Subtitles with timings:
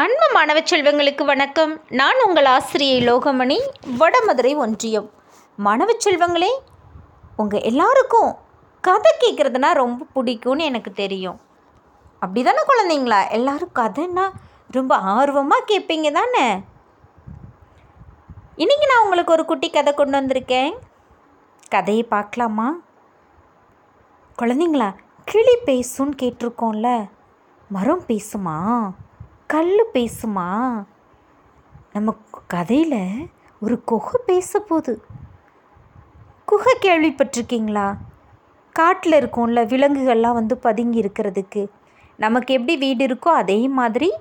[0.00, 1.80] அன்பு மாணவ செல்வங்களுக்கு வணக்கம்.
[1.88, 3.58] நான் உங்கள் ஆசிரியை லோகமணி
[3.98, 5.10] வடமதுரை ஒன்றியம்.
[5.56, 6.48] மாணவ செல்வங்களே
[7.36, 8.36] உங்கள் எல்லாருக்கும்
[8.80, 11.40] கதை கேட்குறதுனா ரொம்ப பிடிக்கும்னு எனக்கு தெரியும்.
[12.20, 13.30] அப்படி தானே குழந்தைங்களா?
[13.30, 14.32] எல்லாரும் கதைன்னா
[14.70, 16.46] ரொம்ப ஆர்வமாக கேட்பீங்க தானே?
[18.56, 20.72] இன்றைக்கி நான் உங்களுக்கு ஒரு குட்டி கதை கொண்டு வந்திருக்கேன்.
[21.68, 22.76] கதையை பார்க்கலாமா?
[24.42, 24.90] குழந்தைங்களா
[25.24, 27.08] கிளி பேசும்னு கேட்டிருக்கோம்ல
[27.68, 28.90] மரம் பேசுமா?
[29.52, 30.46] கல் பேசுமா?
[31.92, 32.14] நம்ம
[32.46, 33.28] கதையில்
[33.60, 35.04] ஒரு குகை பேச போகுது
[36.44, 37.96] குகை கேள்விப்பட்டிருக்கீங்களா?
[38.72, 41.68] காட்டில் இருக்கும்ல விலங்குகள்லாம் வந்து பதுங்கி இருக்கிறதுக்கு.
[42.16, 44.12] நமக்கு எப்படி வீடு இருக்கோ அதே மாதிரி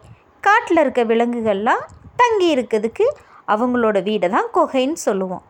[0.42, 1.84] காட்டில் இருக்க விலங்குகள்லாம்
[2.16, 3.08] தங்கி இருக்கிறதுக்கு
[3.48, 5.44] அவங்களோட வீடை தான் குகைன்னு சொல்லுவோம்.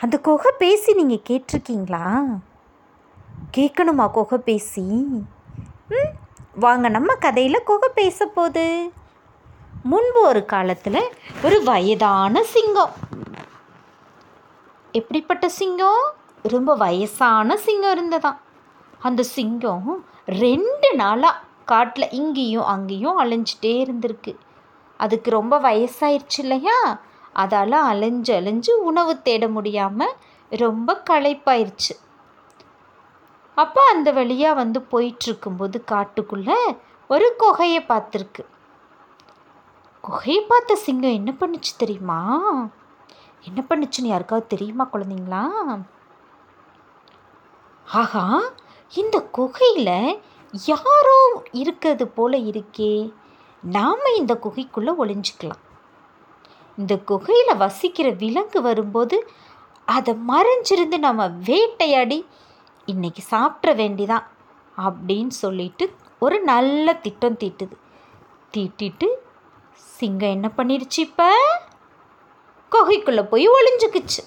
[0.00, 2.04] அந்த குகை பேசி நீங்கள் கேட்டிருக்கீங்களா?
[3.56, 4.82] கேட்கணுமா குகை பேசி?
[5.88, 6.12] ம்?
[6.60, 8.92] வாங்க நம்ம கதையில் குகை பேச போகுது.
[9.82, 11.12] முன்பு ஒரு காலத்தில்
[11.44, 12.90] ஒரு வயதான சிங்கம்.
[14.92, 16.12] எப்படிப்பட்ட சிங்கம்?
[16.42, 18.36] ரொம்ப வயசான சிங்கம் இருந்ததாம்.
[18.98, 24.36] அந்த சிங்கம் ரெண்டு நாளாக காட்டில் இங்கேயும் அங்கேயும் அலைஞ்சிட்டே இருந்திருக்கு.
[24.96, 27.00] அதுக்கு ரொம்ப வயசாயிருச்சு இல்லையா?
[27.32, 30.14] அதால் அலைஞ்சு அலைஞ்சு உணவு தேட முடியாமல்
[30.50, 31.94] ரொம்ப களைப்பாயிருச்சு.
[33.62, 36.58] அப்போ அந்த வழியாக வந்து போயிட்டுருக்கும்போது காட்டுக்குள்ளே
[37.10, 38.42] ஒரு குகையை பார்த்துருக்கு.
[40.04, 42.18] குகையை பார்த்த சிங்கம் என்ன பண்ணுச்சு தெரியுமா?
[43.48, 45.44] என்ன பண்ணுச்சுன்னு யாருக்காவது தெரியுமா குழந்தைங்களா?
[47.86, 48.24] ஆஹா
[48.92, 49.96] இந்த குகையில்
[50.72, 51.18] யாரோ
[51.60, 52.94] இருக்கிறது போல இருக்கே.
[53.62, 55.62] நாம் இந்த குகைக்குள்ளே ஒளிஞ்சிக்கலாம்.
[56.78, 59.16] இந்த குகையில் வசிக்கிற விலங்கு வரும்போது
[59.88, 62.18] அதை மறைஞ்சிருந்து நம்ம வேட்டையாடி
[62.90, 64.26] இன்னைக்கு சாப்பிட்ற வேண்டிதான்
[64.78, 65.84] அப்படின்னு சொல்லிட்டு
[66.18, 67.76] ஒரு நல்ல திட்டம் தீட்டுது.
[68.56, 69.06] தீட்டிட்டு
[69.74, 71.28] சிங்கம் என்ன பண்ணிடுச்சு இப்போ?
[72.72, 74.22] குகைக்குள்ளே போய் ஒளிஞ்சுக்குச்சு.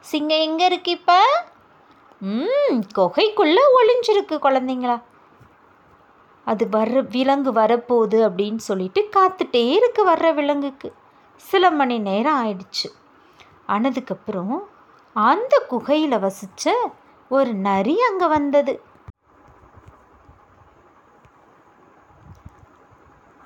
[0.00, 1.18] சிங்கம் எங்கே இருக்கு இப்போ?
[2.18, 5.02] ம் குகைக்குள்ளே ஒளிஞ்சிருக்கு குழந்தைங்களா.
[6.44, 10.88] அது வர்ற விலங்கு வரப்போகுது அப்படின்னு சொல்லிட்டு காத்துட்டே இருக்கு வர்ற விலங்குக்கு.
[11.36, 12.88] சில மணி நேரம் ஆயிடுச்சு.
[13.68, 14.58] ஆனதுக்கப்புறம்
[15.14, 16.74] அந்த குகையில் வசித்த
[17.36, 18.74] ஒரு நரி அங்கே வந்தது.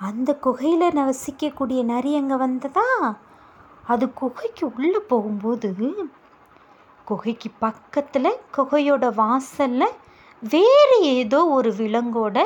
[0.01, 2.87] அந்த குகையில் வசிக்கக்கூடிய நரி அங்கே வந்ததா?
[3.93, 5.71] அது குகைக்கு உள்ளே போகும்போது
[7.11, 9.97] குகைக்கு பக்கத்தில் குகையோட வாசலில்
[10.55, 12.39] வேறு ஏதோ ஒரு விலங்கோட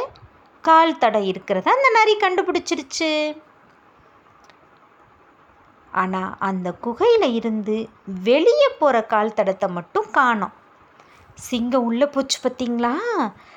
[0.64, 3.10] கால் தடை இருக்கிறத அந்த நரி கண்டுபிடிச்சிருச்சு.
[5.92, 7.76] ஆனால் அந்த குகையில் இருந்து
[8.28, 10.54] வெளியே போகிற கால் தடத்தை மட்டும் காணோம்.
[11.34, 12.94] சிங்கம் உள்ளே போச்சு பார்த்தீங்களா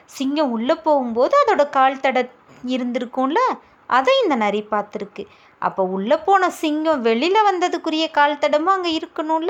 [0.05, 2.29] சிங்கம் உள்ளே போகும்போது அதோட கால் தட
[2.67, 3.37] இருந்திருக்கும்ல?
[3.87, 5.25] அதை இந்த நரி பார்த்துருக்கு.
[5.59, 9.49] அப்போ உள்ளே போன சிங்கம் வெளியில் வந்ததுக்குரிய கால் தடமும் அங்கே இருக்கணும்ல?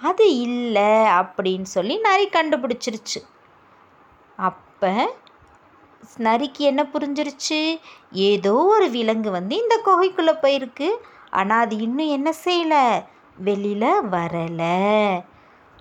[0.00, 3.20] அது இல்லை அப்படின்னு சொல்லி நரி கண்டுபிடிச்சிருச்சு.
[4.36, 5.16] அப்போ
[6.18, 7.80] நரிக்கு என்ன புரிஞ்சிருச்சு?
[8.10, 10.90] ஏதோ ஒரு விலங்கு வந்து இந்த குகைக்குள்ளே போயிருக்கு.
[11.30, 13.04] ஆனால் அது இன்னும் என்ன செய்யலை?
[13.36, 15.20] வெளியில் வரலை.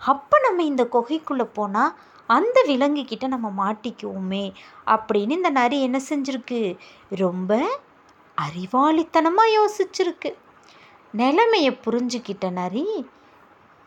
[0.05, 1.95] அப்போ நம்ம இந்த குகைக்குள்ளே போனால்
[2.35, 4.45] அந்த விலங்குக்கிட்ட நம்ம மாட்டிக்குவோமே
[4.93, 6.61] அப்படின்னு இந்த நரி என்ன செஞ்சுருக்கு?
[7.23, 7.51] ரொம்ப
[8.38, 10.29] அறிவாளித்தனமாக யோசிச்சிருக்கு.
[11.21, 12.85] நிலைமையை புரிஞ்சுக்கிட்ட நரி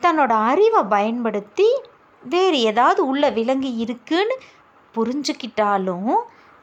[0.03, 1.69] தன்னோட அறிவை பயன்படுத்தி
[2.35, 4.37] வேறு ஏதாவது உள்ள விலங்கு இருக்குன்னு
[4.95, 6.15] புரிஞ்சுக்கிட்டாலும்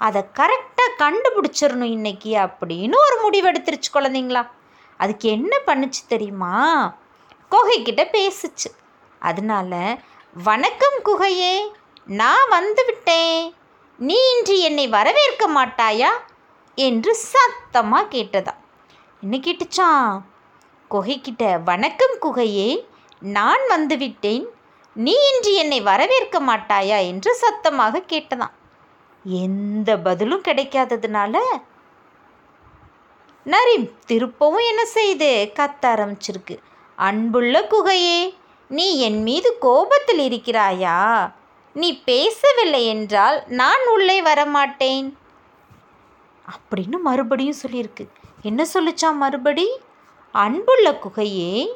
[0.02, 4.44] அதை கரெக்டாக கண்டுபிடிச்சிடணும் இன்னைக்கு அப்படின்னு ஒரு முடிவெடுத்துருச்சு குழந்தைங்களா.
[5.00, 6.54] அதுக்கு என்ன பண்ணுச்சு தெரியுமா?
[7.52, 8.70] குகைக்கிட்ட பேசுச்சு.
[9.30, 9.74] அதனால
[10.44, 11.56] வணக்கம் குகையே
[12.20, 13.38] நான் வந்துவிட்டேன்.
[14.00, 16.12] நீ இன்று என்னை வரவேற்க மாட்டாயா?
[16.78, 18.54] என்று சத்தமாக கேட்டதா
[19.22, 20.10] என்ன கேட்டுச்சான்
[20.92, 22.70] குகைக்கிட்ட வணக்கம் குகையே
[23.36, 24.46] நான் வந்துவிட்டேன்.
[24.96, 27.00] நீ இன்று என்னை வரவேற்க மாட்டாயா?
[27.12, 28.56] என்று சத்தமாக கேட்டதான்
[29.26, 31.36] எந்த பதிலும் கிடைக்காததுனால?
[33.46, 33.76] நரி
[34.08, 35.30] திருப்பவும் என்ன செய்து?
[35.60, 36.56] கத்த ஆரம்பிச்சிருக்கு.
[36.98, 38.20] அன்புள்ள குகையே
[38.70, 41.32] நீ என் மீது கோபத்தில் இருக்கிறாயா?
[41.74, 45.14] நீ பேசவில்லை என்றால் நான் உள்ளே வரமாட்டேன்.
[46.48, 48.08] அப்படின்னு மறுபடியும் சொல்லியிருக்கு.
[48.42, 49.70] என்ன சொல்லிச்சான் மறுபடி?
[50.32, 51.68] அன்புள்ள குகையே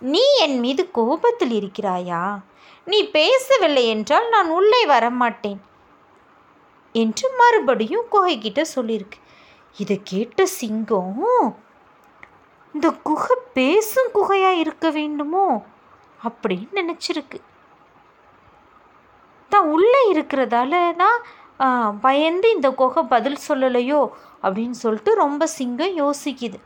[0.00, 2.38] நீ என் மீது கோபத்தில் இருக்கிறாயா?
[2.84, 5.56] நீ பேசவில்லை என்றால் நான் உள்ளே வரமாட்டேன்.
[6.92, 9.18] என்று மறுபடியும் குகைக்கிட்ட சொல்லியிருக்கு.
[9.76, 11.56] இதை கேட்ட சிங்கம்
[12.74, 15.64] இந்த குகை பேசும் குகையாக இருக்க வேண்டுமோ?
[16.26, 17.38] அப்படின்னு நினச்சிருக்கு.
[19.52, 20.72] தான் உள்ளே இருக்கிறதால
[21.02, 21.18] தான்
[22.06, 24.00] பயந்து இந்த குகை பதில் சொல்லலையோ
[24.46, 26.58] அப்படின்னு சொல்லிட்டு ரொம்ப சிங்கம் யோசிக்குது.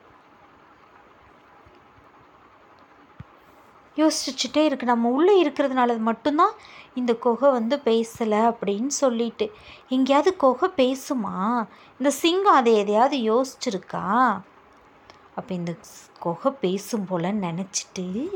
[4.01, 4.85] யோசிச்சுட்டே இருக்கு.
[4.91, 6.55] நம்ம உள்ளே இருக்கிறதுனால மட்டும்தான்
[7.01, 9.47] இந்த குகை வந்து பேசலை அப்படின்னு சொல்லிட்டு.
[9.97, 11.37] எங்கேயாவது குகை பேசுமா?
[11.99, 14.07] இந்த சிங்கம் அதை எதையாவது யோசிச்சிருக்கா?
[15.37, 15.75] அப்போ இந்த
[16.19, 18.27] குகை பேசும் போல நினச்சிட்டு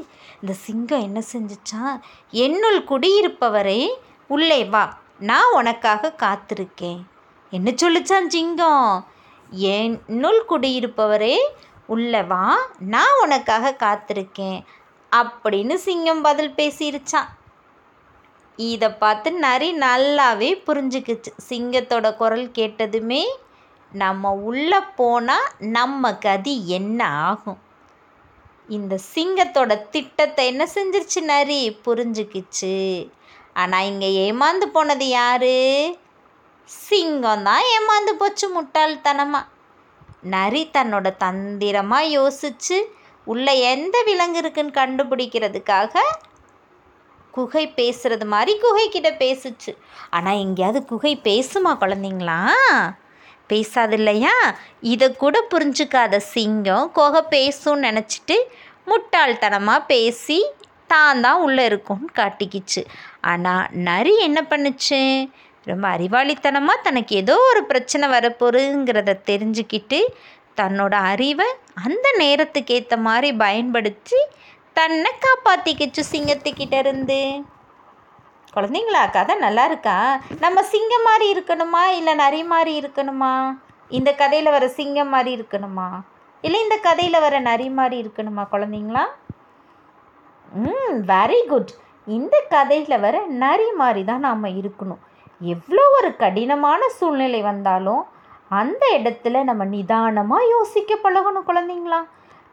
[0.40, 2.00] இந்த சிங்கம் என்ன செஞ்சிச்சான்
[2.30, 3.88] என்னுள் குடியிருப்பவரே
[4.28, 7.02] உள்ளே வா நான் உனக்காக காத்திருக்கேன்.
[7.50, 9.06] என்ன சொல்லிச்சான் சிங்கம்?
[9.50, 11.36] என்னுள் குடியிருப்பவரே
[11.86, 14.64] உள்ளே வா நான் உனக்காக காத்திருக்கேன்.
[15.16, 17.28] அப்படின்னு சிங்கம் பதில் பேசிருச்சான்
[18.56, 21.32] இதை பார்த்து நரி நல்லாவே புரிஞ்சுக்கிச்சு.
[21.48, 23.22] சிங்கத்தோட குரல் கேட்டதுமே
[24.02, 27.60] நம்ம உள்ளே போனால் நம்ம கதி என்ன ஆகும்?
[28.76, 31.60] இந்த சிங்கத்தோட திட்டத்தை என்ன செஞ்சிருச்சு நரி?
[31.86, 32.76] புரிஞ்சுக்கிச்சு.
[33.62, 35.56] ஆனால் இங்கே ஏமாந்து போனது யாரு?
[36.70, 39.50] சிங்கம் தான் ஏமாந்து போச்சு முட்டாள்தனமாக
[40.34, 42.78] நரி தன்னோட தந்திரமாக யோசிச்சு
[43.26, 46.02] உள்ள எந்த விலங்கு இருக்குன்னு கண்டுபிடிக்கிறதுக்காக
[47.36, 49.72] குகை பேசுறது மாதிரி குகைக்கிட்ட பேசுச்சு.
[50.16, 52.38] ஆனால் எங்கேயாவது குகை பேசுமா குழந்தைங்களா?
[53.46, 54.34] பேசாது இல்லையா
[54.92, 58.36] இதை கூட புரிஞ்சுக்காத சிங்கம் குகை பேசும்னு நினச்சிட்டு
[58.86, 60.38] முட்டாள்தனமாக பேசி
[60.86, 62.82] தான் தான் உள்ளே இருக்கும்னு காட்டிக்கிச்சு.
[63.20, 65.00] ஆனால் நரி என்ன பண்ணுச்சு?
[65.66, 70.00] ரொம்ப அறிவாளித்தனமாக தனக்கு ஏதோ ஒரு பிரச்சனை வரப்போகுதுங்கிறத தெரிஞ்சுக்கிட்டு
[70.60, 71.48] தன்னோட அறிவை
[71.84, 74.20] அந்த நேரத்துக்கு ஏற்ற மாதிரி பயன்படுத்தி
[74.76, 77.18] தன்னை காப்பாற்றிக்கிச்சு சிங்கத்துக்கிட்ட இருந்து
[78.56, 79.96] குழந்தைங்களா கதை நல்லா இருக்கா?
[80.44, 81.82] நம்ம சிங்கம் மாதிரி இருக்கணுமா?
[81.98, 83.32] இல்லை நரி மாதிரி இருக்கணுமா?
[83.98, 85.88] இந்த கதையில் வர சிங்கம் மாதிரி இருக்கணுமா?
[86.44, 89.04] இல்லை இந்த கதையில் வர நரி மாதிரி இருக்கணுமா குழந்தைங்களா?
[90.64, 91.72] ம் வெரி குட்
[92.16, 95.02] இந்த கதையில் வர நரி மாதிரி தான் நாம் இருக்கணும்.
[95.54, 98.02] எவ்வளோ ஒரு கடினமான சூழ்நிலை வந்தாலும்
[98.60, 102.00] அந்த இடத்துல நம்ம நிதானமாக யோசிக்க பழகணும் குழந்தைங்களா.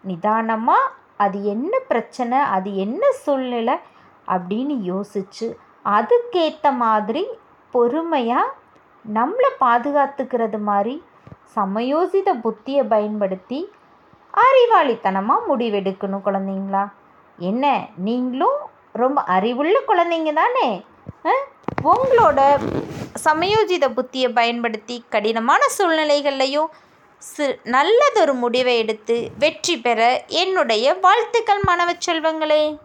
[0.09, 0.91] நிதானமாக
[1.23, 3.75] அது என்ன பிரச்சனை அது என்ன சூழ்நிலை
[4.33, 5.47] அப்படின்னு யோசித்து
[5.85, 7.27] அதுக்கேற்ற மாதிரி
[7.71, 8.53] பொறுமையாக
[9.13, 11.03] நம்மளை பாதுகாத்துக்கிறது மாதிரி
[11.55, 13.69] சமயோசித புத்தியை பயன்படுத்தி
[14.33, 16.91] அறிவாளித்தனமாக முடிவெடுக்கணும் குழந்தைங்களா?
[17.37, 17.87] என்ன?
[17.97, 18.57] நீங்களும்
[18.91, 20.85] ரொம்ப அறிவுள்ள குழந்தைங்க தானே?
[21.83, 22.39] உங்களோட
[23.23, 26.71] சமயோஜித புத்தியை பயன்படுத்தி கடினமான சூழ்நிலைகள்லையும்
[27.17, 32.77] சி நல்லதொரு முடிவை எடுத்து வெற்றி பெற என்னுடைய வாழ்த்துக்கள் மாணவ செல்வங்களே.